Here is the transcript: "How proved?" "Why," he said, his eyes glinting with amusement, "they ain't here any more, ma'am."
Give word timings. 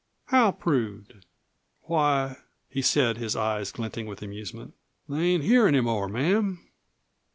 "How 0.29 0.51
proved?" 0.51 1.27
"Why," 1.83 2.37
he 2.67 2.81
said, 2.81 3.17
his 3.19 3.35
eyes 3.35 3.71
glinting 3.71 4.07
with 4.07 4.23
amusement, 4.23 4.73
"they 5.07 5.19
ain't 5.21 5.43
here 5.43 5.67
any 5.67 5.81
more, 5.81 6.09
ma'am." 6.09 6.67